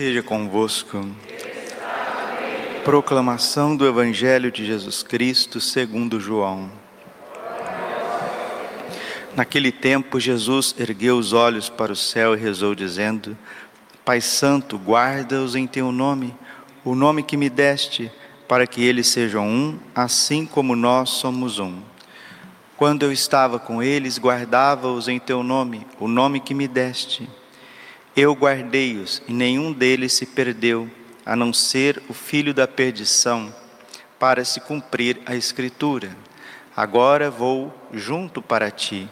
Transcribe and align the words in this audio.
Esteja 0.00 0.22
convosco. 0.22 1.06
Proclamação 2.82 3.76
do 3.76 3.86
Evangelho 3.86 4.50
de 4.50 4.64
Jesus 4.64 5.02
Cristo 5.02 5.60
segundo 5.60 6.18
João. 6.18 6.72
Naquele 9.36 9.70
tempo, 9.70 10.18
Jesus 10.18 10.74
ergueu 10.78 11.18
os 11.18 11.34
olhos 11.34 11.68
para 11.68 11.92
o 11.92 11.96
céu 11.96 12.34
e 12.34 12.38
rezou, 12.38 12.74
dizendo: 12.74 13.36
Pai 14.02 14.22
Santo, 14.22 14.78
guarda-os 14.78 15.54
em 15.54 15.66
teu 15.66 15.92
nome, 15.92 16.34
o 16.82 16.94
nome 16.94 17.22
que 17.22 17.36
me 17.36 17.50
deste, 17.50 18.10
para 18.48 18.66
que 18.66 18.82
eles 18.82 19.06
sejam 19.06 19.46
um, 19.46 19.78
assim 19.94 20.46
como 20.46 20.74
nós 20.74 21.10
somos 21.10 21.58
um. 21.58 21.78
Quando 22.74 23.02
eu 23.02 23.12
estava 23.12 23.58
com 23.58 23.82
eles, 23.82 24.18
guardava-os 24.18 25.08
em 25.08 25.18
teu 25.18 25.42
nome, 25.42 25.86
o 25.98 26.08
nome 26.08 26.40
que 26.40 26.54
me 26.54 26.66
deste. 26.66 27.28
Eu 28.16 28.34
guardei-os 28.34 29.22
e 29.28 29.32
nenhum 29.32 29.72
deles 29.72 30.12
se 30.12 30.26
perdeu, 30.26 30.90
a 31.24 31.36
não 31.36 31.52
ser 31.52 32.02
o 32.08 32.12
filho 32.12 32.52
da 32.52 32.66
perdição, 32.66 33.54
para 34.18 34.44
se 34.44 34.60
cumprir 34.60 35.20
a 35.24 35.36
Escritura. 35.36 36.16
Agora 36.76 37.30
vou 37.30 37.72
junto 37.92 38.42
para 38.42 38.70
ti. 38.70 39.08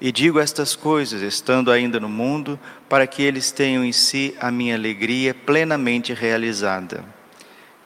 E 0.00 0.10
digo 0.10 0.40
estas 0.40 0.74
coisas, 0.74 1.22
estando 1.22 1.70
ainda 1.70 2.00
no 2.00 2.08
mundo, 2.08 2.58
para 2.88 3.06
que 3.06 3.22
eles 3.22 3.52
tenham 3.52 3.84
em 3.84 3.92
si 3.92 4.34
a 4.40 4.50
minha 4.50 4.74
alegria 4.74 5.32
plenamente 5.32 6.12
realizada. 6.12 7.04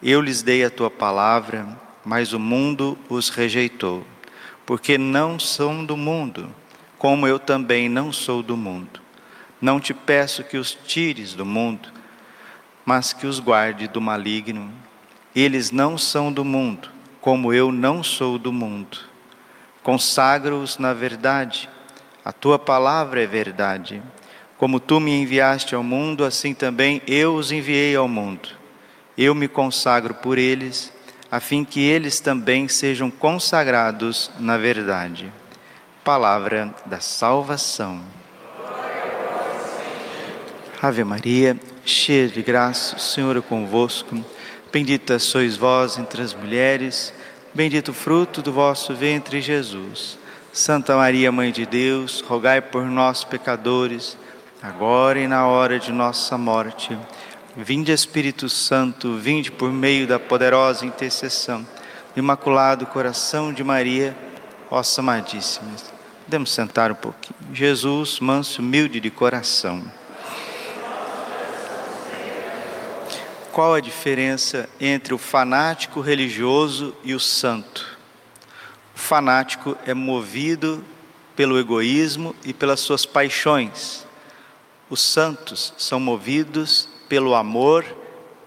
Eu 0.02 0.20
lhes 0.20 0.42
dei 0.42 0.64
a 0.64 0.70
tua 0.70 0.90
palavra, 0.90 1.68
mas 2.04 2.32
o 2.32 2.40
mundo 2.40 2.96
os 3.08 3.28
rejeitou, 3.28 4.02
porque 4.64 4.96
não 4.96 5.38
são 5.38 5.84
do 5.84 5.96
mundo, 5.96 6.52
como 6.96 7.26
eu 7.26 7.38
também 7.38 7.88
não 7.88 8.12
sou 8.12 8.42
do 8.42 8.56
mundo. 8.56 9.07
Não 9.60 9.80
te 9.80 9.92
peço 9.92 10.44
que 10.44 10.56
os 10.56 10.72
tires 10.72 11.34
do 11.34 11.44
mundo, 11.44 11.88
mas 12.84 13.12
que 13.12 13.26
os 13.26 13.40
guarde 13.40 13.88
do 13.88 14.00
maligno. 14.00 14.72
Eles 15.34 15.70
não 15.70 15.98
são 15.98 16.32
do 16.32 16.44
mundo, 16.44 16.88
como 17.20 17.52
eu 17.52 17.72
não 17.72 18.02
sou 18.02 18.38
do 18.38 18.52
mundo. 18.52 18.98
Consagro-os 19.82 20.78
na 20.78 20.94
verdade. 20.94 21.68
A 22.24 22.32
tua 22.32 22.58
palavra 22.58 23.22
é 23.22 23.26
verdade. 23.26 24.02
Como 24.56 24.78
tu 24.78 25.00
me 25.00 25.10
enviaste 25.12 25.74
ao 25.74 25.82
mundo, 25.82 26.24
assim 26.24 26.54
também 26.54 27.02
eu 27.06 27.34
os 27.34 27.52
enviei 27.52 27.96
ao 27.96 28.08
mundo. 28.08 28.48
Eu 29.16 29.34
me 29.34 29.48
consagro 29.48 30.14
por 30.14 30.38
eles, 30.38 30.92
a 31.30 31.40
fim 31.40 31.64
que 31.64 31.80
eles 31.80 32.20
também 32.20 32.68
sejam 32.68 33.10
consagrados 33.10 34.30
na 34.38 34.56
verdade. 34.56 35.32
Palavra 36.04 36.74
da 36.86 37.00
salvação. 37.00 38.17
Ave 40.80 41.02
Maria, 41.02 41.58
cheia 41.84 42.28
de 42.28 42.40
graça, 42.40 42.94
o 42.94 43.00
Senhor 43.00 43.36
é 43.36 43.40
convosco. 43.40 44.24
Bendita 44.72 45.18
sois 45.18 45.56
vós 45.56 45.98
entre 45.98 46.22
as 46.22 46.32
mulheres, 46.32 47.12
bendito 47.52 47.88
o 47.88 47.94
fruto 47.94 48.40
do 48.40 48.52
vosso 48.52 48.94
ventre, 48.94 49.40
Jesus. 49.40 50.16
Santa 50.52 50.96
Maria, 50.96 51.32
Mãe 51.32 51.50
de 51.50 51.66
Deus, 51.66 52.20
rogai 52.20 52.60
por 52.60 52.84
nós, 52.84 53.24
pecadores, 53.24 54.16
agora 54.62 55.18
e 55.18 55.26
na 55.26 55.48
hora 55.48 55.80
de 55.80 55.90
nossa 55.90 56.38
morte. 56.38 56.96
Vinde, 57.56 57.90
Espírito 57.90 58.48
Santo, 58.48 59.16
vinde 59.16 59.50
por 59.50 59.72
meio 59.72 60.06
da 60.06 60.20
poderosa 60.20 60.86
intercessão 60.86 61.66
do 62.14 62.18
Imaculado 62.20 62.86
Coração 62.86 63.52
de 63.52 63.64
Maria, 63.64 64.16
vossa 64.70 65.00
amadíssima. 65.00 65.72
Podemos 66.24 66.52
sentar 66.52 66.92
um 66.92 66.94
pouquinho. 66.94 67.34
Jesus, 67.52 68.20
manso, 68.20 68.62
humilde 68.62 69.00
de 69.00 69.10
coração. 69.10 69.97
Qual 73.58 73.74
a 73.74 73.80
diferença 73.80 74.68
entre 74.80 75.12
o 75.12 75.18
fanático 75.18 76.00
religioso 76.00 76.94
e 77.02 77.12
o 77.12 77.18
santo. 77.18 77.98
O 78.94 78.98
fanático 79.00 79.76
é 79.84 79.92
movido 79.92 80.84
pelo 81.34 81.58
egoísmo 81.58 82.36
e 82.44 82.52
pelas 82.52 82.78
suas 82.78 83.04
paixões. 83.04 84.06
Os 84.88 85.00
santos 85.00 85.74
são 85.76 85.98
movidos 85.98 86.88
pelo 87.08 87.34
amor 87.34 87.84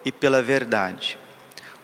e 0.05 0.13
pela 0.13 0.41
verdade. 0.41 1.19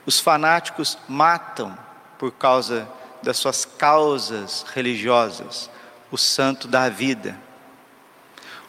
Os 0.05 0.21
fanáticos 0.21 0.97
matam 1.05 1.77
por 2.17 2.31
causa 2.31 2.87
das 3.21 3.35
suas 3.35 3.65
causas 3.65 4.65
religiosas. 4.73 5.69
O 6.09 6.17
santo 6.17 6.65
dá 6.65 6.87
vida. 6.87 7.37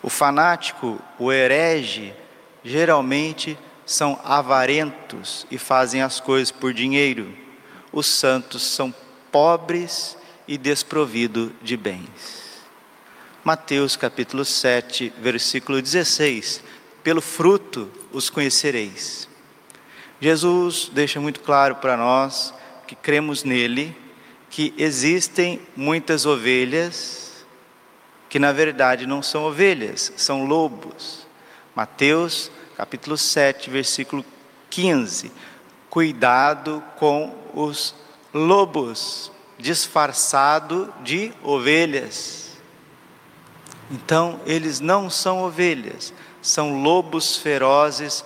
O 0.02 0.10
fanático, 0.10 1.00
o 1.16 1.30
herege, 1.30 2.12
geralmente 2.64 3.56
são 3.88 4.20
avarentos 4.22 5.46
e 5.50 5.56
fazem 5.56 6.02
as 6.02 6.20
coisas 6.20 6.50
por 6.50 6.74
dinheiro. 6.74 7.34
Os 7.90 8.06
santos 8.06 8.62
são 8.62 8.94
pobres 9.32 10.14
e 10.46 10.58
desprovidos 10.58 11.50
de 11.62 11.74
bens. 11.74 12.66
Mateus 13.42 13.96
capítulo 13.96 14.44
7, 14.44 15.10
versículo 15.18 15.80
16: 15.80 16.62
Pelo 17.02 17.22
fruto 17.22 17.90
os 18.12 18.28
conhecereis. 18.28 19.26
Jesus 20.20 20.90
deixa 20.92 21.18
muito 21.18 21.40
claro 21.40 21.76
para 21.76 21.96
nós 21.96 22.52
que 22.86 22.94
cremos 22.94 23.42
nele, 23.42 23.96
que 24.50 24.74
existem 24.76 25.62
muitas 25.74 26.26
ovelhas 26.26 27.46
que 28.28 28.38
na 28.38 28.52
verdade 28.52 29.06
não 29.06 29.22
são 29.22 29.44
ovelhas, 29.44 30.12
são 30.14 30.44
lobos. 30.44 31.26
Mateus 31.74 32.50
capítulo 32.78 33.18
7, 33.18 33.70
versículo 33.70 34.24
15. 34.70 35.32
Cuidado 35.90 36.80
com 36.96 37.34
os 37.52 37.92
lobos, 38.32 39.32
disfarçado 39.58 40.94
de 41.02 41.32
ovelhas. 41.42 42.56
Então, 43.90 44.40
eles 44.46 44.78
não 44.78 45.10
são 45.10 45.42
ovelhas, 45.42 46.14
são 46.40 46.80
lobos 46.80 47.36
ferozes, 47.36 48.24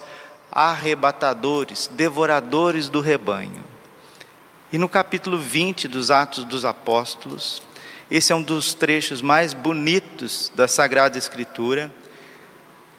arrebatadores, 0.50 1.88
devoradores 1.90 2.90
do 2.90 3.00
rebanho. 3.00 3.64
E 4.70 4.76
no 4.76 4.88
capítulo 4.88 5.38
20 5.38 5.88
dos 5.88 6.10
Atos 6.10 6.44
dos 6.44 6.66
Apóstolos, 6.66 7.62
esse 8.10 8.34
é 8.34 8.36
um 8.36 8.42
dos 8.42 8.74
trechos 8.74 9.22
mais 9.22 9.54
bonitos 9.54 10.52
da 10.54 10.68
Sagrada 10.68 11.16
Escritura 11.16 11.90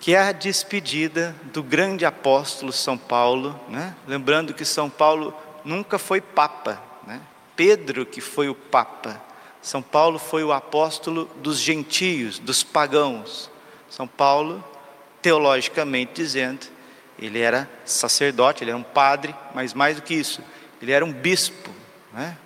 que 0.03 0.13
é 0.13 0.19
a 0.19 0.33
despedida 0.33 1.33
do 1.53 1.63
grande 1.63 2.05
apóstolo 2.05 2.73
São 2.73 2.97
Paulo, 2.97 3.57
né? 3.69 3.95
lembrando 4.05 4.53
que 4.53 4.65
São 4.65 4.89
Paulo 4.89 5.33
nunca 5.63 5.97
foi 5.97 6.19
papa, 6.19 6.83
né? 7.07 7.21
Pedro 7.55 8.05
que 8.05 8.19
foi 8.19 8.49
o 8.49 8.53
papa, 8.53 9.23
São 9.61 9.81
Paulo 9.81 10.19
foi 10.19 10.43
o 10.43 10.51
apóstolo 10.51 11.31
dos 11.37 11.57
gentios, 11.57 12.37
dos 12.37 12.63
pagãos. 12.63 13.49
São 13.89 14.05
Paulo, 14.05 14.61
teologicamente 15.21 16.11
dizendo, 16.15 16.67
ele 17.17 17.39
era 17.39 17.69
sacerdote, 17.85 18.61
ele 18.61 18.71
era 18.71 18.77
um 18.77 18.83
padre, 18.83 19.33
mas 19.55 19.73
mais 19.73 19.95
do 19.95 20.01
que 20.01 20.15
isso, 20.15 20.43
ele 20.81 20.91
era 20.91 21.05
um 21.05 21.13
bispo, 21.13 21.69
né? 22.11 22.37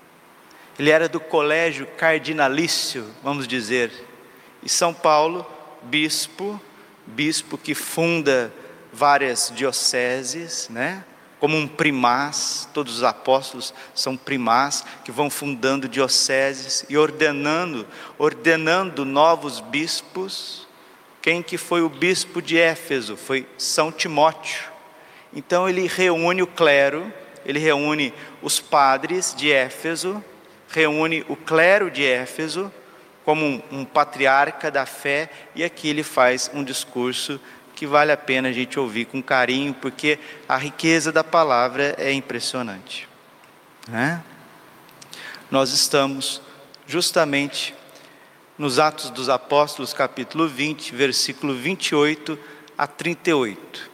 ele 0.77 0.91
era 0.91 1.09
do 1.09 1.19
colégio 1.19 1.87
cardinalício, 1.97 3.07
vamos 3.23 3.47
dizer. 3.47 3.91
E 4.61 4.69
São 4.69 4.93
Paulo, 4.93 5.43
bispo, 5.81 6.61
bispo 7.07 7.57
que 7.57 7.73
funda 7.73 8.53
várias 8.91 9.51
dioceses, 9.55 10.67
né? 10.69 11.03
Como 11.39 11.55
um 11.55 11.67
primaz, 11.67 12.67
todos 12.73 12.97
os 12.97 13.03
apóstolos 13.03 13.73
são 13.93 14.17
primaz 14.17 14.83
que 15.05 15.11
vão 15.11 15.29
fundando 15.29 15.87
dioceses 15.87 16.83
e 16.89 16.97
ordenando, 16.97 17.87
ordenando 18.17 19.05
novos 19.05 19.59
bispos. 19.59 20.67
Quem 21.21 21.43
que 21.43 21.57
foi 21.57 21.81
o 21.83 21.89
bispo 21.89 22.41
de 22.41 22.57
Éfeso? 22.57 23.15
Foi 23.15 23.47
São 23.57 23.91
Timóteo. 23.91 24.71
Então 25.31 25.69
ele 25.69 25.87
reúne 25.87 26.41
o 26.41 26.47
clero, 26.47 27.13
ele 27.45 27.59
reúne 27.59 28.13
os 28.41 28.59
padres 28.59 29.35
de 29.37 29.51
Éfeso, 29.51 30.23
reúne 30.69 31.23
o 31.29 31.35
clero 31.35 31.91
de 31.91 32.03
Éfeso 32.03 32.71
como 33.27 33.45
um, 33.45 33.61
um 33.79 33.83
patriarca 33.83 34.71
da 34.71 34.85
fé, 34.85 35.29
e 35.53 35.61
aqui 35.61 35.89
ele 35.89 36.01
faz 36.01 36.49
um 36.53 36.63
discurso 36.63 37.37
que 37.75 37.85
vale 37.85 38.09
a 38.09 38.15
pena 38.15 38.47
a 38.47 38.51
gente 38.53 38.79
ouvir 38.79 39.03
com 39.03 39.21
carinho, 39.21 39.73
porque 39.73 40.17
a 40.47 40.55
riqueza 40.55 41.11
da 41.11 41.25
palavra 41.25 41.93
é 41.97 42.13
impressionante. 42.13 43.05
Né? 43.85 44.23
Nós 45.51 45.73
estamos 45.73 46.41
justamente 46.87 47.75
nos 48.57 48.79
Atos 48.79 49.09
dos 49.09 49.27
Apóstolos, 49.27 49.91
capítulo 49.91 50.47
20, 50.47 50.95
versículo 50.95 51.53
28 51.53 52.39
a 52.77 52.87
38. 52.87 53.91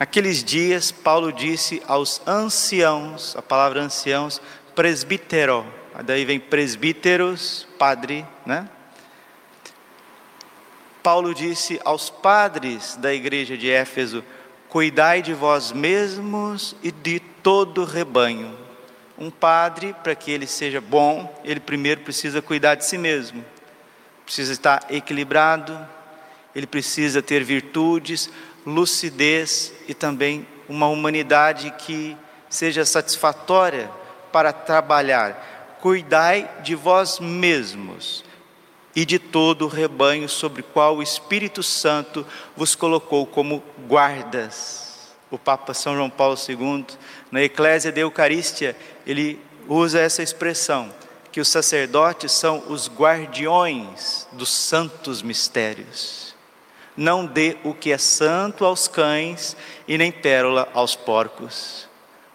Naqueles 0.00 0.42
dias, 0.42 0.90
Paulo 0.90 1.32
disse 1.32 1.80
aos 1.86 2.20
anciãos, 2.26 3.36
a 3.36 3.42
palavra 3.42 3.80
anciãos, 3.80 4.42
presbítero, 4.74 5.64
daí 6.02 6.24
vem 6.24 6.38
presbíteros, 6.38 7.66
padre, 7.78 8.26
né? 8.46 8.68
Paulo 11.02 11.34
disse 11.34 11.80
aos 11.84 12.10
padres 12.10 12.96
da 12.96 13.12
igreja 13.14 13.56
de 13.56 13.70
Éfeso: 13.70 14.22
Cuidai 14.68 15.22
de 15.22 15.32
vós 15.32 15.72
mesmos 15.72 16.76
e 16.82 16.92
de 16.92 17.18
todo 17.20 17.82
o 17.82 17.84
rebanho. 17.84 18.56
Um 19.18 19.30
padre, 19.30 19.94
para 20.02 20.14
que 20.14 20.30
ele 20.30 20.46
seja 20.46 20.80
bom, 20.80 21.40
ele 21.44 21.60
primeiro 21.60 22.02
precisa 22.02 22.40
cuidar 22.40 22.76
de 22.76 22.84
si 22.84 22.96
mesmo, 22.96 23.44
precisa 24.24 24.52
estar 24.52 24.86
equilibrado, 24.90 25.76
ele 26.54 26.66
precisa 26.66 27.20
ter 27.20 27.42
virtudes, 27.42 28.30
lucidez 28.64 29.72
e 29.88 29.94
também 29.94 30.46
uma 30.68 30.86
humanidade 30.86 31.70
que 31.78 32.16
seja 32.48 32.84
satisfatória 32.84 33.90
para 34.30 34.52
trabalhar. 34.52 35.57
Cuidai 35.80 36.50
de 36.62 36.74
vós 36.74 37.20
mesmos 37.20 38.24
e 38.96 39.04
de 39.04 39.18
todo 39.18 39.64
o 39.64 39.68
rebanho 39.68 40.28
sobre 40.28 40.62
qual 40.62 40.96
o 40.96 41.02
Espírito 41.02 41.62
Santo 41.62 42.26
vos 42.56 42.74
colocou 42.74 43.26
como 43.26 43.62
guardas. 43.86 45.14
O 45.30 45.38
Papa 45.38 45.72
São 45.74 45.94
João 45.94 46.10
Paulo 46.10 46.36
II, 46.48 46.84
na 47.30 47.42
Eclésia 47.42 47.92
de 47.92 48.00
Eucarístia, 48.00 48.76
ele 49.06 49.40
usa 49.68 50.00
essa 50.00 50.22
expressão, 50.22 50.92
que 51.30 51.40
os 51.40 51.48
sacerdotes 51.48 52.32
são 52.32 52.64
os 52.68 52.88
guardiões 52.88 54.26
dos 54.32 54.48
santos 54.48 55.22
mistérios. 55.22 56.34
Não 56.96 57.24
dê 57.24 57.56
o 57.62 57.72
que 57.72 57.92
é 57.92 57.98
santo 57.98 58.64
aos 58.64 58.88
cães 58.88 59.56
e 59.86 59.96
nem 59.96 60.10
pérola 60.10 60.68
aos 60.74 60.96
porcos. 60.96 61.86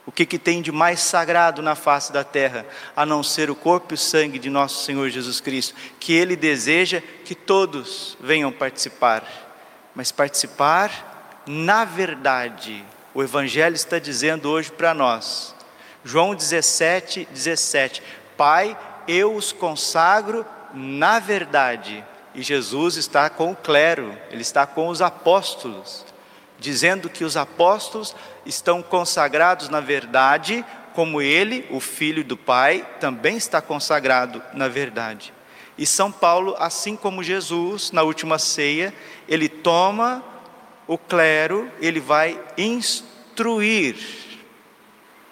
O 0.05 0.11
que, 0.11 0.25
que 0.25 0.37
tem 0.37 0.61
de 0.61 0.71
mais 0.71 0.99
sagrado 0.99 1.61
na 1.61 1.75
face 1.75 2.11
da 2.11 2.23
terra, 2.23 2.65
a 2.95 3.05
não 3.05 3.23
ser 3.23 3.49
o 3.49 3.55
corpo 3.55 3.93
e 3.93 3.95
o 3.95 3.97
sangue 3.97 4.37
de 4.37 4.49
nosso 4.49 4.83
Senhor 4.83 5.09
Jesus 5.09 5.39
Cristo, 5.39 5.75
que 5.99 6.13
Ele 6.13 6.35
deseja 6.35 7.01
que 7.23 7.33
todos 7.33 8.17
venham 8.19 8.51
participar, 8.51 9.23
mas 9.95 10.11
participar 10.11 11.41
na 11.47 11.85
verdade. 11.85 12.83
O 13.13 13.23
Evangelho 13.23 13.75
está 13.75 13.97
dizendo 13.97 14.49
hoje 14.49 14.71
para 14.71 14.93
nós, 14.93 15.55
João 16.03 16.35
17, 16.35 17.27
17: 17.31 18.03
Pai, 18.35 18.77
eu 19.07 19.33
os 19.33 19.53
consagro 19.53 20.45
na 20.73 21.19
verdade. 21.19 22.03
E 22.35 22.41
Jesus 22.41 22.97
está 22.97 23.29
com 23.29 23.51
o 23.51 23.55
clero, 23.55 24.17
ele 24.31 24.41
está 24.41 24.65
com 24.65 24.87
os 24.87 25.01
apóstolos 25.01 26.12
dizendo 26.63 27.09
que 27.09 27.25
os 27.25 27.35
apóstolos 27.35 28.15
estão 28.45 28.81
consagrados 28.81 29.67
na 29.67 29.81
verdade, 29.81 30.65
como 30.93 31.21
ele, 31.21 31.67
o 31.69 31.81
filho 31.81 32.23
do 32.23 32.37
Pai, 32.37 32.87
também 33.01 33.35
está 33.35 33.61
consagrado 33.61 34.41
na 34.53 34.69
verdade. 34.69 35.33
E 35.77 35.85
São 35.85 36.09
Paulo, 36.09 36.55
assim 36.57 36.95
como 36.95 37.21
Jesus, 37.21 37.91
na 37.91 38.01
última 38.01 38.39
ceia, 38.39 38.93
ele 39.27 39.49
toma 39.49 40.23
o 40.87 40.97
clero, 40.97 41.69
ele 41.81 41.99
vai 41.99 42.39
instruir, 42.57 43.97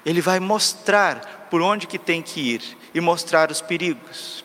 ele 0.06 0.20
vai 0.20 0.40
mostrar 0.40 1.48
por 1.50 1.62
onde 1.62 1.88
que 1.88 1.98
tem 1.98 2.22
que 2.22 2.42
ir 2.42 2.78
e 2.94 3.00
mostrar 3.00 3.50
os 3.50 3.62
perigos. 3.62 4.44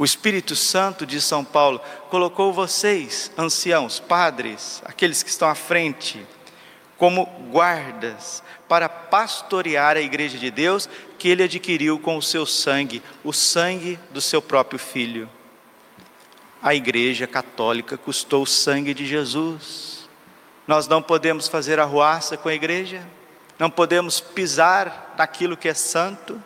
O 0.00 0.04
Espírito 0.06 0.56
Santo 0.56 1.04
de 1.04 1.20
São 1.20 1.44
Paulo 1.44 1.78
colocou 2.08 2.54
vocês, 2.54 3.30
anciãos, 3.36 4.00
padres, 4.00 4.82
aqueles 4.86 5.22
que 5.22 5.28
estão 5.28 5.46
à 5.46 5.54
frente, 5.54 6.26
como 6.96 7.26
guardas 7.52 8.42
para 8.66 8.88
pastorear 8.88 9.98
a 9.98 10.00
igreja 10.00 10.38
de 10.38 10.50
Deus 10.50 10.88
que 11.18 11.28
ele 11.28 11.42
adquiriu 11.42 11.98
com 11.98 12.16
o 12.16 12.22
seu 12.22 12.46
sangue, 12.46 13.02
o 13.22 13.30
sangue 13.30 14.00
do 14.10 14.22
seu 14.22 14.40
próprio 14.40 14.78
filho. 14.78 15.28
A 16.62 16.74
igreja 16.74 17.26
católica 17.26 17.98
custou 17.98 18.44
o 18.44 18.46
sangue 18.46 18.94
de 18.94 19.04
Jesus. 19.04 20.08
Nós 20.66 20.88
não 20.88 21.02
podemos 21.02 21.46
fazer 21.46 21.78
arruaça 21.78 22.38
com 22.38 22.48
a 22.48 22.54
igreja, 22.54 23.06
não 23.58 23.68
podemos 23.68 24.18
pisar 24.18 25.14
naquilo 25.18 25.58
que 25.58 25.68
é 25.68 25.74
santo. 25.74 26.42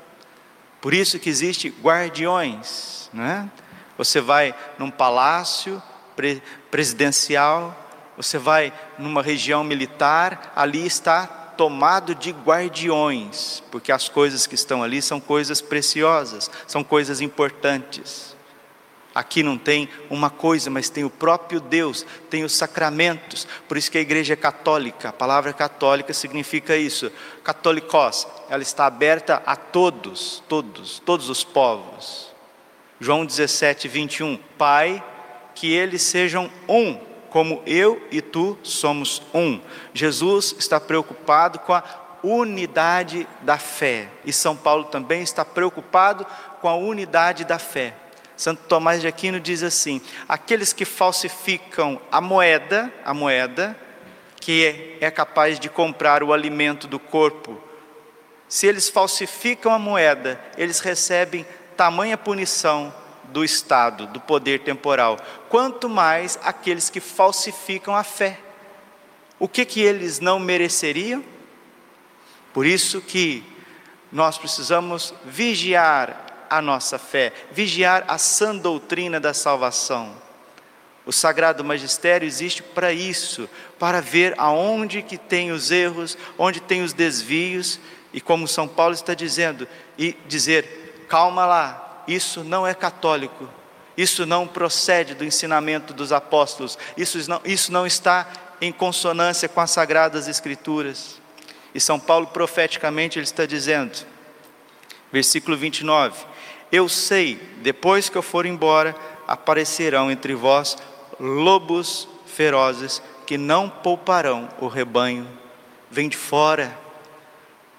Por 0.85 0.93
isso 0.93 1.19
que 1.19 1.31
existe 1.31 1.73
guardiões 1.83 2.95
né? 3.15 3.49
Você 3.97 4.21
vai 4.21 4.53
num 4.77 4.91
palácio 4.91 5.81
presidencial, 6.71 7.75
você 8.17 8.39
vai 8.39 8.73
numa 8.99 9.23
região 9.23 9.63
militar, 9.63 10.53
ali 10.57 10.85
está 10.85 11.27
tomado 11.27 12.15
de 12.15 12.33
guardiões, 12.33 13.63
porque 13.71 13.93
as 13.93 14.09
coisas 14.09 14.47
que 14.49 14.57
estão 14.57 14.83
ali 14.83 15.01
são 15.01 15.21
coisas 15.21 15.61
preciosas, 15.61 16.51
são 16.67 16.83
coisas 16.83 17.21
importantes. 17.21 18.34
Aqui 19.15 19.45
não 19.45 19.57
tem 19.57 19.89
uma 20.11 20.29
coisa, 20.29 20.69
mas 20.69 20.89
tem 20.89 21.05
o 21.05 21.11
próprio 21.11 21.61
Deus, 21.61 22.05
tem 22.29 22.43
os 22.43 22.53
sacramentos. 22.53 23.47
Por 23.69 23.77
isso 23.77 23.91
que 23.91 23.99
a 23.99 24.01
igreja 24.01 24.33
é 24.33 24.37
católica. 24.37 25.11
A 25.11 25.13
palavra 25.13 25.53
católica 25.53 26.13
significa 26.13 26.77
isso. 26.77 27.13
Catolicós, 27.45 28.27
ela 28.51 28.63
está 28.63 28.87
aberta 28.87 29.41
a 29.47 29.55
todos, 29.55 30.43
todos, 30.49 30.99
todos 30.99 31.31
os 31.31 31.45
povos. 31.45 32.35
João 32.99 33.25
17, 33.25 33.87
21. 33.87 34.37
Pai, 34.59 35.03
que 35.55 35.73
eles 35.73 36.03
sejam 36.03 36.51
um, 36.69 36.99
como 37.31 37.63
eu 37.67 38.05
e 38.11 38.21
tu 38.21 38.59
somos 38.65 39.23
um. 39.33 39.61
Jesus 39.93 40.57
está 40.59 40.81
preocupado 40.81 41.61
com 41.61 41.73
a 41.73 41.85
unidade 42.21 43.29
da 43.43 43.59
fé. 43.59 44.09
E 44.25 44.33
São 44.33 44.57
Paulo 44.57 44.85
também 44.85 45.23
está 45.23 45.45
preocupado 45.45 46.27
com 46.61 46.69
a 46.69 46.75
unidade 46.75 47.45
da 47.45 47.59
fé. 47.61 47.95
Santo 48.45 48.65
Tomás 48.69 49.01
de 49.01 49.07
Aquino 49.07 49.41
diz 49.41 49.63
assim: 49.63 50.03
aqueles 50.29 50.75
que 50.75 50.85
falsificam 50.85 51.99
a 52.13 52.21
moeda, 52.21 52.93
a 53.03 53.15
moeda, 53.15 53.75
que 54.39 54.99
é 55.01 55.11
capaz 55.11 55.59
de 55.59 55.71
comprar 55.71 56.23
o 56.23 56.31
alimento 56.31 56.87
do 56.87 56.99
corpo, 56.99 57.59
se 58.47 58.67
eles 58.67 58.91
falsificam 58.91 59.73
a 59.73 59.79
moeda, 59.79 60.39
eles 60.59 60.81
recebem 60.81 61.47
tamanha 61.75 62.19
punição 62.19 62.95
do 63.33 63.43
Estado, 63.43 64.07
do 64.09 64.21
poder 64.21 64.61
temporal, 64.61 65.19
quanto 65.49 65.89
mais 65.89 66.39
aqueles 66.43 66.91
que 66.91 67.01
falsificam 67.01 67.97
a 67.97 68.05
fé. 68.05 68.39
O 69.39 69.49
que 69.49 69.65
que 69.65 69.81
eles 69.81 70.21
não 70.21 70.39
mereceriam? 70.39 71.25
Por 72.53 72.67
isso 72.67 73.01
que 73.01 73.43
nós 74.13 74.37
precisamos 74.37 75.15
vigiar 75.25 76.24
a 76.49 76.61
nossa 76.63 76.99
fé, 76.99 77.33
vigiar 77.53 78.05
a 78.09 78.19
sã 78.19 78.55
doutrina 78.57 79.19
da 79.19 79.35
salvação. 79.35 80.15
O 81.07 81.13
Sagrado 81.13 81.63
Magistério 81.63 82.27
existe 82.27 82.63
para 82.63 82.93
isso, 82.93 83.49
para 83.79 84.01
ver 84.01 84.35
aonde 84.39 85.03
que 85.03 85.19
tem 85.19 85.53
os 85.53 85.71
erros, 85.71 86.17
onde 86.39 86.61
tem 86.61 86.83
os 86.83 86.93
desvios, 86.93 87.79
e 88.13 88.21
como 88.21 88.49
São 88.49 88.67
Paulo 88.67 88.95
está 88.95 89.13
dizendo, 89.13 89.69
e 89.99 90.17
dizer, 90.27 91.07
calma 91.09 91.45
lá, 91.45 92.03
isso 92.09 92.43
não 92.43 92.67
é 92.67 92.73
católico, 92.73 93.49
isso 93.97 94.25
não 94.25 94.47
procede 94.47 95.15
do 95.15 95.25
ensinamento 95.25 95.93
dos 95.93 96.13
apóstolos, 96.13 96.79
isso 96.97 97.19
não, 97.29 97.41
isso 97.45 97.71
não 97.71 97.87
está 97.87 98.27
em 98.61 98.73
consonância 98.73 99.49
com 99.49 99.61
as 99.61 99.71
sagradas 99.71 100.27
escrituras. 100.27 101.21
E 101.75 101.81
São 101.81 101.99
Paulo 101.99 102.29
profeticamente 102.29 103.19
ele 103.19 103.25
está 103.25 103.45
dizendo, 103.45 104.07
versículo 105.13 105.57
29, 105.57 106.25
eu 106.75 106.89
sei, 106.89 107.41
depois 107.63 108.09
que 108.09 108.19
eu 108.19 108.23
for 108.23 108.45
embora, 108.45 108.97
aparecerão 109.29 110.11
entre 110.11 110.35
vós 110.35 110.77
lobos 111.21 112.09
ferozes 112.27 113.01
que 113.25 113.39
não 113.39 113.71
pouparão 113.71 114.49
o 114.61 114.67
rebanho. 114.67 115.29
Vem 115.89 116.09
de 116.09 116.17
fora, 116.17 116.77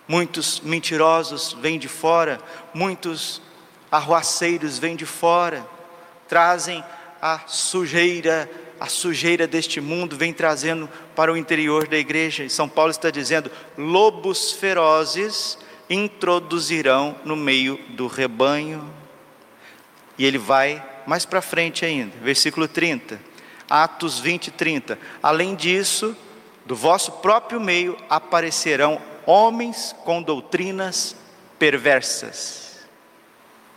muitos 0.07 0.61
mentirosos 0.61 1.51
vêm 1.59 1.77
de 1.77 1.89
fora, 1.89 2.39
muitos 2.73 3.41
arruaceiros 3.91 4.79
vêm 4.79 4.95
de 4.95 5.05
fora, 5.05 5.67
trazem 6.25 6.81
a 7.21 7.41
sujeira, 7.47 8.49
a 8.79 8.87
sujeira 8.87 9.45
deste 9.45 9.81
mundo, 9.81 10.15
vem 10.15 10.31
trazendo 10.31 10.89
para 11.13 11.33
o 11.33 11.35
interior 11.35 11.85
da 11.85 11.97
igreja. 11.97 12.45
E 12.45 12.49
São 12.49 12.69
Paulo 12.69 12.91
está 12.91 13.09
dizendo: 13.09 13.51
lobos 13.77 14.53
ferozes 14.53 15.57
introduzirão 15.89 17.15
no 17.23 17.35
meio 17.35 17.77
do 17.89 18.07
rebanho. 18.07 18.93
E 20.17 20.25
ele 20.25 20.37
vai 20.37 20.83
mais 21.05 21.25
para 21.25 21.41
frente 21.41 21.85
ainda, 21.85 22.15
versículo 22.21 22.67
30, 22.67 23.19
Atos 23.69 24.19
20, 24.19 24.51
30. 24.51 24.97
Além 25.21 25.55
disso, 25.55 26.15
do 26.65 26.75
vosso 26.75 27.11
próprio 27.13 27.59
meio 27.59 27.97
aparecerão 28.09 29.01
homens 29.25 29.95
com 30.03 30.21
doutrinas 30.21 31.15
perversas. 31.59 32.65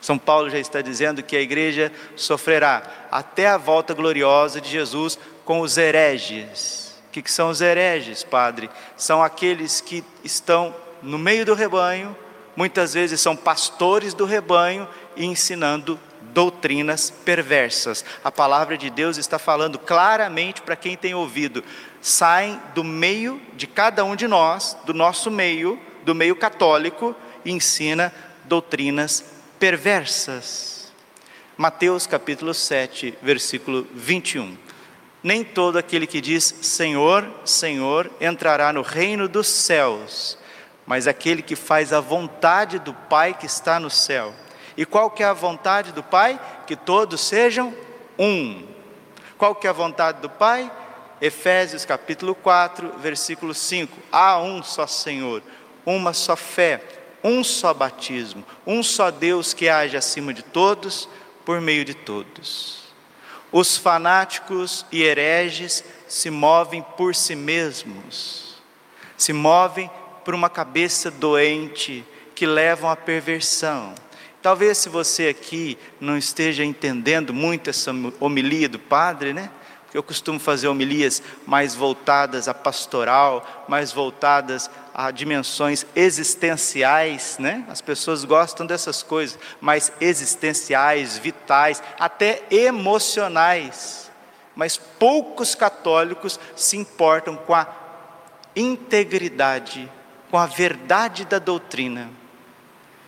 São 0.00 0.16
Paulo 0.18 0.48
já 0.48 0.58
está 0.58 0.80
dizendo 0.80 1.22
que 1.22 1.36
a 1.36 1.40
igreja 1.40 1.92
sofrerá 2.14 2.82
até 3.10 3.48
a 3.48 3.56
volta 3.56 3.94
gloriosa 3.94 4.60
de 4.60 4.70
Jesus 4.70 5.18
com 5.44 5.60
os 5.60 5.76
hereges. 5.76 6.94
O 7.08 7.10
que, 7.10 7.22
que 7.22 7.32
são 7.32 7.50
os 7.50 7.60
hereges, 7.60 8.22
padre? 8.22 8.70
São 8.96 9.22
aqueles 9.22 9.80
que 9.80 10.04
estão 10.22 10.74
no 11.02 11.18
meio 11.18 11.44
do 11.44 11.54
rebanho, 11.54 12.16
muitas 12.56 12.94
vezes 12.94 13.20
são 13.20 13.36
pastores 13.36 14.14
do 14.14 14.24
rebanho 14.24 14.88
e 15.16 15.24
ensinando 15.24 15.98
doutrinas 16.32 17.10
perversas. 17.10 18.04
A 18.22 18.30
palavra 18.30 18.76
de 18.76 18.90
Deus 18.90 19.16
está 19.16 19.38
falando 19.38 19.78
claramente 19.78 20.62
para 20.62 20.76
quem 20.76 20.96
tem 20.96 21.14
ouvido. 21.14 21.64
Saem 22.00 22.60
do 22.74 22.84
meio 22.84 23.40
de 23.54 23.66
cada 23.66 24.04
um 24.04 24.14
de 24.14 24.28
nós, 24.28 24.76
do 24.84 24.94
nosso 24.94 25.30
meio, 25.30 25.80
do 26.04 26.14
meio 26.14 26.36
católico, 26.36 27.14
e 27.44 27.50
ensina 27.50 28.12
doutrinas 28.44 29.24
perversas. 29.58 30.92
Mateus 31.56 32.06
capítulo 32.06 32.54
7, 32.54 33.18
versículo 33.22 33.86
21. 33.94 34.56
Nem 35.22 35.42
todo 35.42 35.76
aquele 35.76 36.06
que 36.06 36.20
diz 36.20 36.54
Senhor, 36.62 37.28
Senhor 37.44 38.10
entrará 38.20 38.72
no 38.72 38.82
reino 38.82 39.28
dos 39.28 39.48
céus, 39.48 40.38
mas 40.88 41.06
aquele 41.06 41.42
que 41.42 41.54
faz 41.54 41.92
a 41.92 42.00
vontade 42.00 42.78
do 42.78 42.94
Pai 42.94 43.34
que 43.34 43.44
está 43.44 43.78
no 43.78 43.90
céu. 43.90 44.34
E 44.74 44.86
qual 44.86 45.10
que 45.10 45.22
é 45.22 45.26
a 45.26 45.34
vontade 45.34 45.92
do 45.92 46.02
Pai? 46.02 46.40
Que 46.66 46.74
todos 46.74 47.20
sejam 47.20 47.74
um. 48.18 48.66
Qual 49.36 49.54
que 49.54 49.66
é 49.66 49.70
a 49.70 49.74
vontade 49.74 50.22
do 50.22 50.30
Pai? 50.30 50.72
Efésios 51.20 51.84
capítulo 51.84 52.34
4, 52.34 52.94
versículo 53.00 53.52
5. 53.52 53.98
Há 54.10 54.40
um 54.40 54.62
só 54.62 54.86
Senhor, 54.86 55.42
uma 55.84 56.14
só 56.14 56.34
fé, 56.34 56.82
um 57.22 57.44
só 57.44 57.74
batismo, 57.74 58.42
um 58.66 58.82
só 58.82 59.10
Deus 59.10 59.52
que 59.52 59.68
age 59.68 59.94
acima 59.94 60.32
de 60.32 60.42
todos, 60.42 61.06
por 61.44 61.60
meio 61.60 61.84
de 61.84 61.92
todos. 61.92 62.84
Os 63.52 63.76
fanáticos 63.76 64.86
e 64.90 65.02
hereges 65.02 65.84
se 66.06 66.30
movem 66.30 66.80
por 66.96 67.14
si 67.14 67.36
mesmos, 67.36 68.62
se 69.18 69.34
movem 69.34 69.90
por 70.28 70.34
uma 70.34 70.50
cabeça 70.50 71.10
doente 71.10 72.04
que 72.34 72.44
levam 72.44 72.90
à 72.90 72.94
perversão. 72.94 73.94
Talvez 74.42 74.76
se 74.76 74.90
você 74.90 75.28
aqui 75.28 75.78
não 75.98 76.18
esteja 76.18 76.62
entendendo 76.62 77.32
muito 77.32 77.70
essa 77.70 77.92
homilia 78.20 78.68
do 78.68 78.78
padre, 78.78 79.32
né? 79.32 79.48
Eu 79.94 80.02
costumo 80.02 80.38
fazer 80.38 80.68
homilias 80.68 81.22
mais 81.46 81.74
voltadas 81.74 82.46
à 82.46 82.52
pastoral, 82.52 83.64
mais 83.66 83.90
voltadas 83.90 84.70
a 84.92 85.10
dimensões 85.10 85.86
existenciais, 85.96 87.38
né? 87.38 87.64
As 87.66 87.80
pessoas 87.80 88.22
gostam 88.22 88.66
dessas 88.66 89.02
coisas, 89.02 89.38
mais 89.62 89.90
existenciais, 89.98 91.16
vitais, 91.16 91.82
até 91.98 92.42
emocionais. 92.50 94.10
Mas 94.54 94.76
poucos 94.76 95.54
católicos 95.54 96.38
se 96.54 96.76
importam 96.76 97.34
com 97.34 97.54
a 97.54 97.66
integridade, 98.54 99.90
com 100.30 100.38
a 100.38 100.46
verdade 100.46 101.24
da 101.24 101.38
doutrina. 101.38 102.10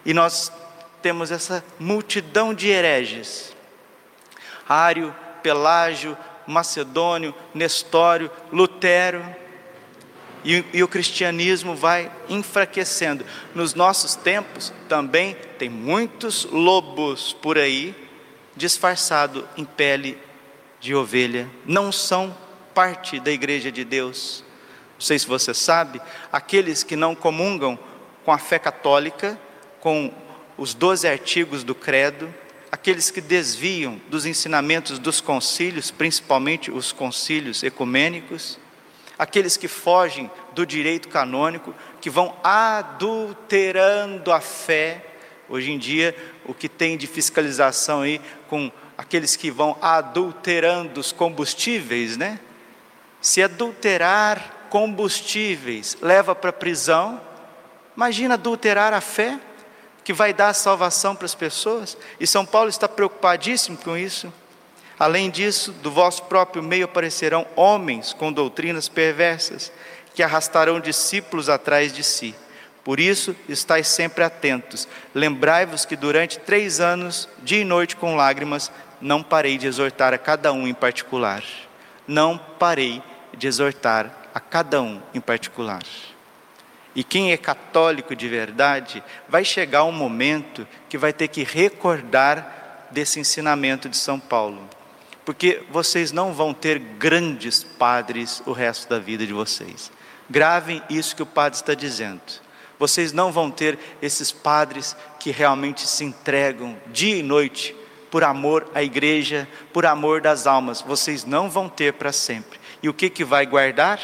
E 0.04 0.14
nós 0.14 0.52
temos 1.02 1.30
essa 1.30 1.64
multidão 1.78 2.54
de 2.54 2.68
hereges. 2.68 3.54
Ário, 4.68 5.14
Pelágio, 5.42 6.16
Macedônio, 6.46 7.34
Nestório, 7.54 8.30
Lutero, 8.52 9.24
e, 10.44 10.64
e, 10.72 10.82
o 10.82 10.88
cristianismo 10.88 11.74
vai 11.74 12.10
enfraquecendo. 12.28 13.26
Nos 13.54 13.74
nossos 13.74 14.14
tempos 14.14 14.72
também 14.88 15.36
tem 15.58 15.68
muitos 15.68 16.44
lobos 16.44 17.32
por 17.32 17.58
aí, 17.58 17.94
disfarçado 18.56 19.46
em 19.56 19.64
pele 19.64 20.18
de 20.80 20.94
ovelha, 20.94 21.48
não 21.66 21.92
são 21.92 22.34
parte 22.74 23.20
da 23.20 23.30
igreja 23.30 23.70
de 23.70 23.84
Deus. 23.84 24.42
Não 25.00 25.06
sei 25.06 25.18
se 25.18 25.26
você 25.26 25.54
sabe, 25.54 25.98
aqueles 26.30 26.82
que 26.82 26.94
não 26.94 27.14
comungam 27.14 27.78
com 28.22 28.30
a 28.30 28.36
fé 28.36 28.58
católica, 28.58 29.40
com 29.80 30.12
os 30.58 30.74
doze 30.74 31.08
artigos 31.08 31.64
do 31.64 31.74
credo, 31.74 32.32
aqueles 32.70 33.10
que 33.10 33.22
desviam 33.22 33.98
dos 34.10 34.26
ensinamentos 34.26 34.98
dos 34.98 35.18
concílios, 35.18 35.90
principalmente 35.90 36.70
os 36.70 36.92
concílios 36.92 37.62
ecumênicos, 37.62 38.58
aqueles 39.18 39.56
que 39.56 39.68
fogem 39.68 40.30
do 40.52 40.66
direito 40.66 41.08
canônico, 41.08 41.74
que 41.98 42.10
vão 42.10 42.36
adulterando 42.44 44.30
a 44.30 44.40
fé. 44.42 45.02
Hoje 45.48 45.72
em 45.72 45.78
dia, 45.78 46.14
o 46.44 46.52
que 46.52 46.68
tem 46.68 46.98
de 46.98 47.06
fiscalização 47.06 48.02
aí 48.02 48.20
com 48.50 48.70
aqueles 48.98 49.34
que 49.34 49.50
vão 49.50 49.78
adulterando 49.80 51.00
os 51.00 51.10
combustíveis, 51.10 52.18
né? 52.18 52.38
Se 53.18 53.42
adulterar 53.42 54.59
combustíveis 54.70 55.98
leva 56.00 56.34
para 56.34 56.52
prisão, 56.52 57.20
imagina 57.94 58.34
adulterar 58.34 58.94
a 58.94 59.00
fé 59.00 59.38
que 60.02 60.12
vai 60.12 60.32
dar 60.32 60.54
salvação 60.54 61.14
para 61.14 61.26
as 61.26 61.34
pessoas, 61.34 61.96
e 62.18 62.26
São 62.26 62.46
Paulo 62.46 62.70
está 62.70 62.88
preocupadíssimo 62.88 63.76
com 63.76 63.96
isso. 63.96 64.32
Além 64.98 65.30
disso, 65.30 65.72
do 65.72 65.90
vosso 65.90 66.22
próprio 66.24 66.62
meio 66.62 66.84
aparecerão 66.84 67.46
homens 67.56 68.12
com 68.12 68.32
doutrinas 68.32 68.88
perversas, 68.88 69.72
que 70.14 70.22
arrastarão 70.22 70.80
discípulos 70.80 71.48
atrás 71.48 71.92
de 71.92 72.02
si. 72.02 72.34
Por 72.84 72.98
isso, 72.98 73.36
estáis 73.48 73.86
sempre 73.88 74.24
atentos. 74.24 74.88
Lembrai-vos 75.14 75.84
que 75.84 75.96
durante 75.96 76.38
três 76.38 76.80
anos, 76.80 77.28
dia 77.42 77.60
e 77.60 77.64
noite 77.64 77.96
com 77.96 78.16
lágrimas, 78.16 78.70
não 79.00 79.22
parei 79.22 79.56
de 79.58 79.66
exortar 79.66 80.12
a 80.12 80.18
cada 80.18 80.52
um 80.52 80.66
em 80.66 80.74
particular. 80.74 81.42
Não 82.06 82.36
parei 82.36 83.02
de 83.36 83.46
exortar 83.46 84.19
a 84.34 84.40
cada 84.40 84.80
um 84.82 85.00
em 85.14 85.20
particular. 85.20 85.82
E 86.94 87.04
quem 87.04 87.32
é 87.32 87.36
católico 87.36 88.16
de 88.16 88.28
verdade, 88.28 89.02
vai 89.28 89.44
chegar 89.44 89.84
um 89.84 89.92
momento 89.92 90.66
que 90.88 90.98
vai 90.98 91.12
ter 91.12 91.28
que 91.28 91.44
recordar 91.44 92.88
desse 92.90 93.20
ensinamento 93.20 93.88
de 93.88 93.96
São 93.96 94.18
Paulo. 94.18 94.68
Porque 95.24 95.62
vocês 95.70 96.10
não 96.10 96.32
vão 96.32 96.52
ter 96.52 96.78
grandes 96.78 97.62
padres 97.62 98.42
o 98.46 98.52
resto 98.52 98.88
da 98.88 98.98
vida 98.98 99.26
de 99.26 99.32
vocês. 99.32 99.92
Gravem 100.28 100.82
isso 100.90 101.14
que 101.14 101.22
o 101.22 101.26
padre 101.26 101.58
está 101.58 101.74
dizendo. 101.74 102.20
Vocês 102.78 103.12
não 103.12 103.30
vão 103.30 103.50
ter 103.50 103.78
esses 104.00 104.32
padres 104.32 104.96
que 105.18 105.30
realmente 105.30 105.86
se 105.86 106.04
entregam 106.04 106.76
dia 106.86 107.16
e 107.16 107.22
noite 107.22 107.76
por 108.10 108.24
amor 108.24 108.70
à 108.74 108.82
igreja, 108.82 109.48
por 109.72 109.86
amor 109.86 110.20
das 110.20 110.46
almas. 110.46 110.80
Vocês 110.80 111.24
não 111.24 111.48
vão 111.48 111.68
ter 111.68 111.92
para 111.92 112.12
sempre. 112.12 112.59
E 112.82 112.88
o 112.88 112.94
que, 112.94 113.10
que 113.10 113.24
vai 113.24 113.46
guardar? 113.46 114.00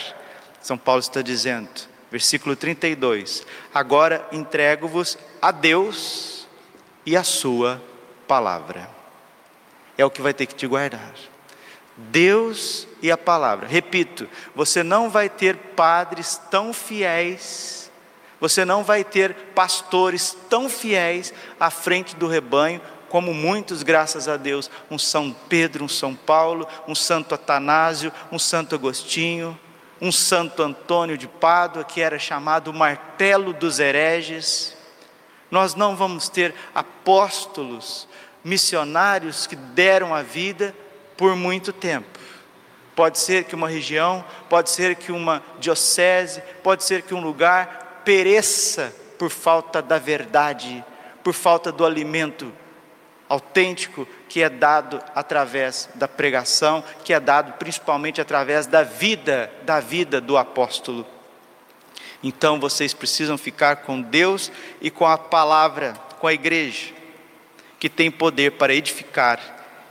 São 0.61 0.77
Paulo 0.77 1.01
está 1.01 1.23
dizendo 1.23 1.69
versículo 2.11 2.57
32. 2.57 3.47
Agora 3.75 4.27
entrego-vos 4.33 5.19
a 5.41 5.51
Deus 5.51 6.47
e 7.05 7.17
a 7.17 7.23
Sua 7.23 7.83
palavra. 8.27 8.89
É 9.99 10.05
o 10.05 10.11
que 10.11 10.23
vai 10.23 10.35
ter 10.35 10.47
que 10.47 10.55
te 10.55 10.67
guardar. 10.67 11.15
Deus 11.97 12.87
e 13.01 13.11
a 13.11 13.17
palavra. 13.17 13.67
Repito, 13.67 14.29
você 14.55 14.83
não 14.83 15.09
vai 15.09 15.29
ter 15.29 15.57
padres 15.57 16.41
tão 16.51 16.73
fiéis, 16.73 17.91
você 18.39 18.65
não 18.65 18.85
vai 18.85 19.03
ter 19.03 19.35
pastores 19.55 20.37
tão 20.51 20.69
fiéis 20.69 21.33
à 21.59 21.71
frente 21.71 22.15
do 22.15 22.27
rebanho 22.27 22.81
como 23.09 23.33
muitos, 23.33 23.83
graças 23.83 24.29
a 24.29 24.37
Deus, 24.37 24.71
um 24.91 24.99
São 24.99 25.35
Pedro, 25.49 25.85
um 25.85 25.89
São 25.89 26.15
Paulo, 26.15 26.67
um 26.87 26.95
Santo 26.95 27.35
Atanásio, 27.35 28.13
um 28.31 28.39
Santo 28.39 28.75
Agostinho, 28.75 29.59
um 30.01 30.13
Santo 30.13 30.63
Antônio 30.63 31.17
de 31.17 31.27
Pádua, 31.27 31.85
que 31.85 32.01
era 32.01 32.19
chamado 32.19 32.73
martelo 32.73 33.53
dos 33.53 33.79
hereges. 33.79 34.77
Nós 35.51 35.75
não 35.75 35.97
vamos 35.97 36.29
ter 36.29 36.55
apóstolos, 36.75 38.09
missionários 38.45 39.47
que 39.47 39.57
deram 39.57 40.15
a 40.15 40.23
vida 40.23 40.75
por 41.17 41.35
muito 41.35 41.73
tempo. 41.73 42.19
Pode 42.95 43.19
ser 43.19 43.45
que 43.45 43.55
uma 43.55 43.69
região, 43.69 44.25
pode 44.49 44.71
ser 44.71 44.97
que 44.97 45.13
uma 45.13 45.43
diocese, 45.59 46.43
pode 46.63 46.85
ser 46.85 47.03
que 47.03 47.15
um 47.15 47.21
lugar 47.21 48.03
pereça 48.05 48.95
por 49.19 49.31
falta 49.31 49.83
da 49.83 49.99
verdade, 49.99 50.85
por 51.23 51.35
falta 51.35 51.73
do 51.73 51.85
alimento 51.85 52.53
autêntico 53.29 54.09
que 54.29 54.43
é 54.43 54.49
dado 54.49 55.01
através 55.15 55.89
da 55.95 56.09
pregação, 56.09 56.83
que 57.05 57.13
é 57.13 57.21
dado 57.21 57.53
principalmente 57.55 58.21
através 58.21 58.67
da 58.67 58.83
vida, 58.83 59.53
da 59.63 59.79
vida 59.81 60.21
do 60.21 60.37
apóstolo. 60.37 61.07
Então 62.23 62.61
vocês 62.61 62.95
precisam 62.95 63.37
ficar 63.39 63.77
com 63.77 64.01
Deus 64.01 64.53
e 64.81 64.91
com 64.91 65.07
a 65.07 65.19
palavra, 65.19 65.95
com 66.19 66.27
a 66.27 66.33
igreja, 66.33 66.93
que 67.79 67.89
tem 67.89 68.11
poder 68.11 68.51
para 68.53 68.75
edificar 68.75 69.39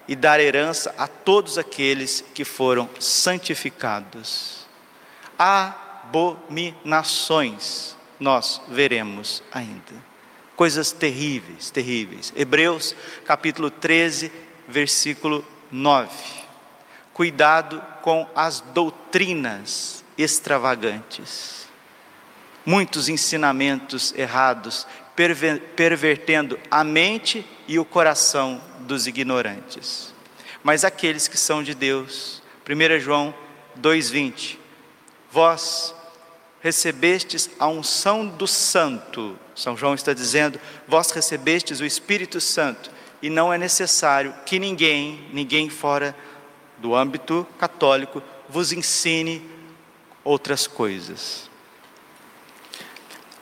e 0.08 0.16
dar 0.16 0.40
herança 0.40 0.94
a 0.98 1.08
todos 1.08 1.58
aqueles 1.58 2.24
que 2.34 2.46
foram 2.46 2.90
santificados. 3.00 4.66
Abominações 5.38 7.96
nós 8.20 8.62
veremos 8.70 9.44
ainda 9.52 10.15
coisas 10.56 10.92
terríveis, 10.92 11.70
terríveis. 11.70 12.34
Hebreus 12.36 12.96
capítulo 13.26 13.70
13, 13.70 14.32
versículo 14.68 15.46
9. 15.72 16.10
Cuidado 17.14 17.82
com 18.02 18.28
as 18.36 18.62
doutrinas 18.62 20.04
extravagantes. 20.18 21.68
Muitos 22.66 23.10
ensinamentos 23.10 24.14
errados 24.18 24.88
pervertendo 25.76 26.60
a 26.70 26.84
mente 26.84 27.46
e 27.68 27.80
o 27.80 27.86
coração 27.86 28.62
dos 28.80 29.08
ignorantes. 29.08 30.14
Mas 30.64 30.84
aqueles 30.84 31.28
que 31.28 31.38
são 31.38 31.64
de 31.64 31.74
Deus, 31.74 32.42
1 32.68 33.00
João 33.00 33.34
2,20: 33.80 34.58
Vós 35.32 35.96
recebestes 36.66 37.48
a 37.60 37.68
unção 37.68 38.26
do 38.26 38.48
Santo, 38.48 39.38
São 39.54 39.78
João 39.78 39.94
está 39.94 40.14
dizendo, 40.14 40.60
vós 40.88 41.12
recebestes 41.12 41.80
o 41.80 41.86
Espírito 41.86 42.42
Santo, 42.42 42.90
e 43.22 43.30
não 43.30 43.54
é 43.54 43.58
necessário 43.58 44.34
que 44.48 44.58
ninguém, 44.58 45.30
ninguém 45.32 45.70
fora 45.70 46.18
do 46.80 46.96
âmbito 46.96 47.46
católico, 47.60 48.20
vos 48.50 48.72
ensine 48.72 49.48
outras 50.24 50.66
coisas. 50.66 51.52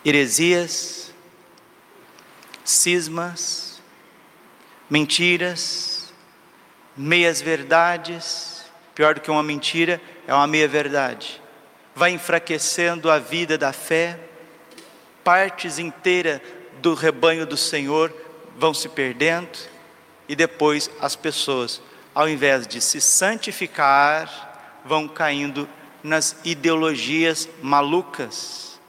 Heresias, 0.04 1.14
cismas, 2.62 3.82
mentiras, 4.90 6.14
meias 6.98 7.42
verdades, 7.42 8.66
pior 8.94 9.16
do 9.16 9.22
que 9.22 9.32
uma 9.32 9.42
mentira 9.42 10.02
é 10.28 10.34
uma 10.34 10.46
meia 10.46 10.68
verdade. 10.68 11.42
Vai 11.96 12.12
enfraquecendo 12.12 13.10
a 13.10 13.20
vida 13.20 13.58
da 13.58 13.72
fé, 13.72 14.20
partes 15.24 15.80
inteiras 15.80 16.42
do 16.82 16.94
rebanho 16.94 17.46
do 17.46 17.56
Senhor 17.56 18.14
vão 18.58 18.74
se 18.74 18.90
perdendo 18.90 19.58
e 20.28 20.36
depois 20.36 20.90
as 21.00 21.16
pessoas, 21.16 21.82
ao 22.14 22.28
invés 22.28 22.68
de 22.68 22.82
se 22.82 23.00
santificar, 23.00 24.82
vão 24.86 25.08
caindo 25.08 25.68
nas 26.04 26.36
ideologias 26.44 27.48
malucas 27.62 28.80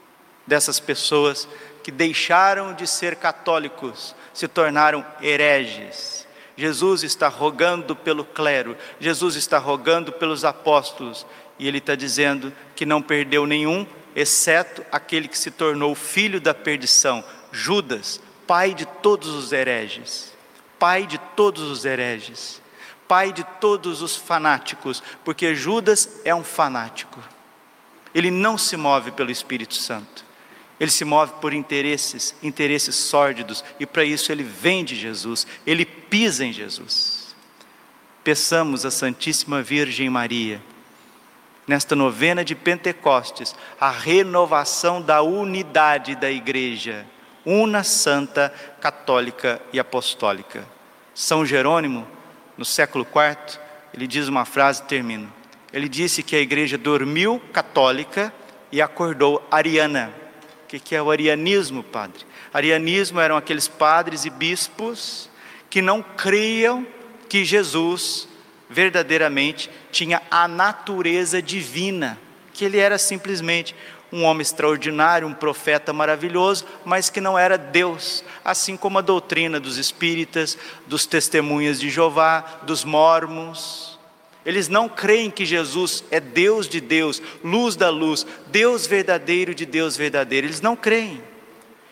dessas 0.45 0.79
pessoas 0.79 1.47
que 1.81 1.91
deixaram 1.91 2.73
de 2.73 2.87
ser 2.87 3.15
católicos, 3.15 4.15
se 4.33 4.47
tornaram 4.47 5.05
hereges. 5.21 6.27
Jesus 6.57 7.03
está 7.03 7.27
rogando 7.27 7.95
pelo 7.95 8.23
clero, 8.23 8.77
Jesus 8.99 9.35
está 9.35 9.57
rogando 9.57 10.11
pelos 10.11 10.45
apóstolos, 10.45 11.25
e 11.57 11.67
ele 11.67 11.77
está 11.77 11.95
dizendo 11.95 12.53
que 12.75 12.85
não 12.85 13.01
perdeu 13.01 13.45
nenhum, 13.45 13.85
exceto 14.15 14.85
aquele 14.91 15.27
que 15.27 15.37
se 15.37 15.51
tornou 15.51 15.95
filho 15.95 16.39
da 16.39 16.53
perdição, 16.53 17.23
Judas, 17.51 18.21
pai 18.45 18.73
de 18.73 18.85
todos 18.85 19.29
os 19.29 19.51
hereges. 19.51 20.33
Pai 20.77 21.05
de 21.07 21.17
todos 21.35 21.63
os 21.63 21.85
hereges 21.85 22.61
pai 23.07 23.31
de 23.31 23.43
todos 23.59 24.01
os 24.01 24.15
fanáticos, 24.15 25.01
porque 25.23 25.55
Judas 25.55 26.21
é 26.23 26.33
um 26.33 26.43
fanático. 26.43 27.19
Ele 28.13 28.31
não 28.31 28.57
se 28.57 28.77
move 28.77 29.11
pelo 29.11 29.31
Espírito 29.31 29.75
Santo. 29.75 30.25
Ele 30.79 30.91
se 30.91 31.05
move 31.05 31.33
por 31.39 31.53
interesses, 31.53 32.35
interesses 32.43 32.95
sórdidos, 32.95 33.63
e 33.79 33.85
para 33.85 34.03
isso 34.03 34.31
ele 34.31 34.43
vende 34.43 34.95
Jesus, 34.95 35.47
ele 35.65 35.85
pisa 35.85 36.45
em 36.45 36.51
Jesus. 36.51 37.33
Peçamos 38.23 38.85
a 38.85 38.91
Santíssima 38.91 39.61
Virgem 39.61 40.09
Maria, 40.09 40.61
nesta 41.67 41.95
novena 41.95 42.43
de 42.43 42.55
Pentecostes, 42.55 43.55
a 43.79 43.89
renovação 43.89 45.01
da 45.01 45.21
unidade 45.21 46.15
da 46.15 46.29
igreja, 46.29 47.05
una, 47.45 47.83
santa, 47.83 48.53
católica 48.79 49.61
e 49.73 49.79
apostólica. 49.79 50.65
São 51.13 51.45
Jerônimo 51.45 52.07
no 52.57 52.65
século 52.65 53.05
IV, 53.05 53.59
ele 53.93 54.07
diz 54.07 54.27
uma 54.27 54.45
frase 54.45 54.81
e 54.81 54.85
termino. 54.85 55.31
Ele 55.71 55.89
disse 55.89 56.23
que 56.23 56.35
a 56.35 56.39
igreja 56.39 56.77
dormiu 56.77 57.41
católica 57.51 58.33
e 58.71 58.81
acordou 58.81 59.45
ariana. 59.49 60.13
O 60.63 60.67
que 60.67 60.95
é 60.95 61.01
o 61.01 61.11
arianismo, 61.11 61.83
padre? 61.83 62.25
Arianismo 62.53 63.19
eram 63.19 63.37
aqueles 63.37 63.67
padres 63.67 64.25
e 64.25 64.29
bispos 64.29 65.29
que 65.69 65.81
não 65.81 66.01
criam 66.01 66.85
que 67.29 67.43
Jesus 67.43 68.27
verdadeiramente 68.69 69.69
tinha 69.91 70.21
a 70.29 70.47
natureza 70.47 71.41
divina, 71.41 72.17
que 72.53 72.65
ele 72.65 72.77
era 72.77 72.97
simplesmente 72.97 73.75
um 74.11 74.23
homem 74.23 74.41
extraordinário, 74.41 75.27
um 75.27 75.33
profeta 75.33 75.91
maravilhoso, 75.91 76.65
mas 76.85 77.09
que 77.09 77.19
não 77.19 77.37
era 77.37 77.57
Deus, 77.57 78.23
assim 78.43 78.77
como 78.77 78.97
a 78.97 79.01
doutrina 79.01 79.59
dos 79.59 79.77
espíritas, 79.77 80.57
dos 80.87 81.05
testemunhas 81.05 81.79
de 81.79 81.89
Jeová, 81.89 82.59
dos 82.63 82.83
mormons. 82.83 83.99
Eles 84.45 84.67
não 84.67 84.87
creem 84.87 85.31
que 85.31 85.43
Jesus 85.43 86.03
é 86.11 86.19
Deus 86.19 86.69
de 86.69 86.79
Deus, 86.79 87.21
luz 87.43 87.75
da 87.75 87.89
luz, 87.89 88.25
Deus 88.47 88.85
verdadeiro 88.85 89.55
de 89.55 89.65
Deus 89.65 89.97
verdadeiro. 89.97 90.47
Eles 90.47 90.61
não 90.61 90.75
creem. 90.75 91.21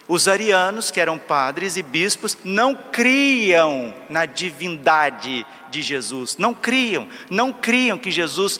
Os 0.08 0.28
arianos, 0.28 0.92
que 0.92 1.00
eram 1.00 1.18
padres 1.18 1.78
e 1.78 1.84
bispos, 1.84 2.38
não 2.44 2.76
criam 2.76 3.94
na 4.10 4.26
divindade 4.26 5.46
de 5.70 5.82
Jesus, 5.82 6.38
não 6.38 6.54
criam, 6.54 7.08
não 7.30 7.54
criam 7.54 7.98
que 7.98 8.12
Jesus 8.12 8.60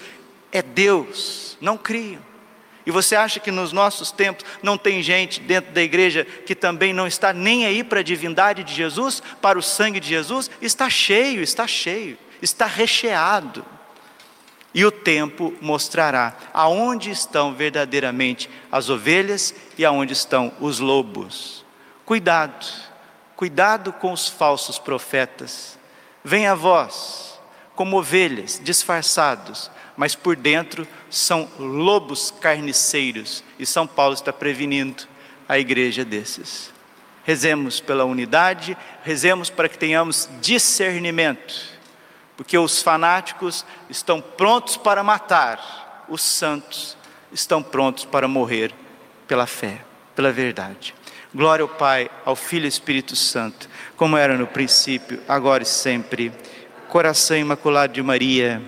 é 0.52 0.62
Deus, 0.62 1.58
não 1.60 1.78
criam. 1.78 2.22
E 2.86 2.92
você 2.92 3.16
acha 3.16 3.40
que 3.40 3.52
nos 3.52 3.72
nossos 3.72 4.12
tempos 4.12 4.46
não 4.62 4.78
tem 4.78 5.02
gente 5.02 5.40
dentro 5.40 5.72
da 5.72 5.82
igreja 5.82 6.26
que 6.46 6.54
também 6.54 6.94
não 6.94 7.08
está 7.08 7.32
nem 7.32 7.66
aí 7.66 7.84
para 7.84 8.02
a 8.02 8.04
divindade 8.04 8.64
de 8.64 8.74
Jesus, 8.74 9.22
para 9.42 9.58
o 9.58 9.64
sangue 9.64 10.00
de 10.00 10.08
Jesus? 10.08 10.50
Está 10.62 10.90
cheio, 10.90 11.42
está 11.42 11.66
cheio, 11.66 12.18
está 12.42 12.66
recheado. 12.66 13.66
E 14.74 14.84
o 14.86 14.92
tempo 14.92 15.54
mostrará 15.62 16.36
aonde 16.54 17.12
estão 17.12 17.54
verdadeiramente 17.54 18.50
as 18.72 18.90
ovelhas 18.90 19.54
e 19.78 19.86
aonde 19.86 20.14
estão 20.14 20.52
os 20.60 20.80
lobos. 20.80 21.64
Cuidado, 22.06 22.66
cuidado 23.36 23.94
com 23.94 24.12
os 24.12 24.28
falsos 24.28 24.80
profetas. 24.80 25.78
Vem 26.24 26.48
a 26.48 26.56
vós, 26.56 27.40
como 27.76 27.98
ovelhas 27.98 28.60
disfarçados, 28.64 29.70
mas 29.96 30.16
por 30.16 30.36
dentro 30.36 30.88
são 31.10 31.48
lobos 31.60 32.32
carniceiros, 32.32 33.44
e 33.60 33.66
São 33.66 33.86
Paulo 33.86 34.14
está 34.14 34.34
prevenindo 34.34 35.04
a 35.48 35.60
igreja 35.60 36.04
desses. 36.04 36.72
Rezemos 37.24 37.80
pela 37.80 38.04
unidade, 38.04 38.78
rezemos 39.04 39.50
para 39.50 39.70
que 39.70 39.78
tenhamos 39.78 40.28
discernimento, 40.42 41.73
porque 42.36 42.58
os 42.58 42.82
fanáticos 42.82 43.66
estão 43.90 44.22
prontos 44.22 44.78
para 44.78 45.04
matar, 45.04 46.06
os 46.10 46.22
santos 46.22 46.98
estão 47.32 47.62
prontos 47.62 48.06
para 48.06 48.28
morrer 48.28 48.74
pela 49.28 49.46
fé, 49.48 49.82
pela 50.16 50.32
verdade. 50.32 50.94
Glória 51.34 51.64
ao 51.64 51.70
Pai, 51.70 52.10
ao 52.26 52.36
Filho 52.36 52.66
e 52.66 52.70
Espírito 52.70 53.16
Santo, 53.16 53.68
como 53.98 54.18
era 54.18 54.38
no 54.38 54.46
princípio, 54.46 55.20
agora 55.28 55.64
e 55.64 55.66
sempre. 55.66 56.32
Coração 56.90 57.36
imaculado 57.36 57.94
de 57.94 58.04
Maria 58.04 58.62